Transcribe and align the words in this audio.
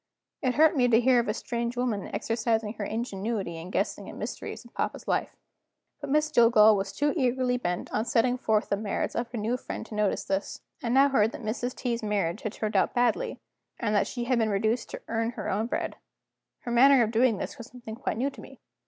It 0.41 0.55
hurt 0.55 0.75
me 0.75 0.87
to 0.87 0.99
hear 0.99 1.19
of 1.19 1.27
a 1.27 1.33
strange 1.35 1.77
woman 1.77 2.07
exercising 2.11 2.73
her 2.73 2.83
ingenuity 2.83 3.57
in 3.57 3.69
guessing 3.69 4.09
at 4.09 4.15
mysteries 4.15 4.65
in 4.65 4.71
papa's 4.71 5.07
life. 5.07 5.35
But 5.99 6.09
Miss 6.09 6.31
Jillgall 6.31 6.75
was 6.75 6.91
too 6.91 7.13
eagerly 7.15 7.57
bent 7.57 7.91
on 7.93 8.05
setting 8.05 8.35
forth 8.39 8.69
the 8.69 8.77
merits 8.77 9.13
of 9.13 9.31
her 9.31 9.57
friend 9.57 9.85
to 9.85 9.93
notice 9.93 10.23
this. 10.23 10.61
I 10.81 10.89
now 10.89 11.09
heard 11.09 11.33
that 11.33 11.43
Mrs. 11.43 11.75
T.'s 11.75 12.01
marriage 12.01 12.41
had 12.41 12.53
turned 12.53 12.75
out 12.75 12.95
badly, 12.95 13.37
and 13.79 13.93
that 13.93 14.07
she 14.07 14.23
had 14.23 14.39
been 14.39 14.49
reduced 14.49 14.89
to 14.89 15.03
earn 15.07 15.33
her 15.33 15.51
own 15.51 15.67
bread. 15.67 15.97
Her 16.61 16.71
manner 16.71 17.03
of 17.03 17.11
doing 17.11 17.37
this 17.37 17.59
was 17.59 17.67
something 17.67 17.93
quite 17.95 18.17
new 18.17 18.31
to 18.31 18.41
me. 18.41 18.59